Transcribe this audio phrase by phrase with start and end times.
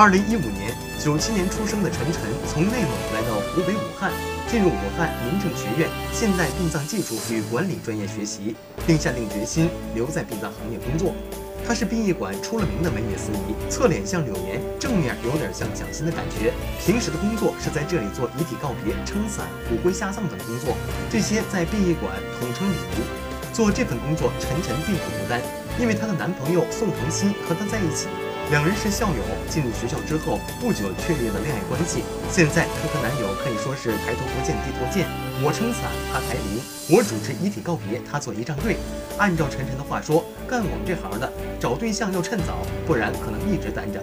[0.00, 4.10] 二零一五年，九七年出生的陈晨从内蒙来到湖北武汉，
[4.48, 11.12] 进入武汉民政学院现代殡葬技术与管理专业学习，并下定决心留在殡葬行业工作。
[11.68, 16.54] 他是殡仪馆出了名的美女司仪，侧脸像柳岩，正面有点像蒋欣的感觉。
[16.80, 20.78] 平时的工作是在这里做遗体告别、撑伞、骨灰下葬等工作，
[21.10, 22.10] 这些在殡仪馆
[22.40, 23.29] 统称礼仪。
[23.60, 25.38] 做这份工作，陈晨并不孤单，
[25.78, 28.08] 因为她的男朋友宋腾熙和她在一起。
[28.50, 29.20] 两人是校友，
[29.50, 32.02] 进入学校之后不久确立了恋爱关系。
[32.30, 35.06] 现在她和男友可以说是抬头不见低头见。
[35.44, 36.56] 我撑伞，他抬铃；
[36.88, 38.78] 我主持遗体告别，他做仪仗队。
[39.18, 44.02] 按照晨晨的话说，干我们这行的找对象要趁早，不然可能一直单着。